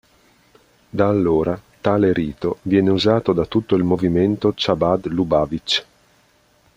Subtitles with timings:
[0.89, 5.85] Da allora tale rito viene usato da tutto il movimento Chabad-Lubavitch.